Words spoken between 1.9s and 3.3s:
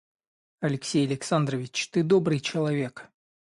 ты добрый человек.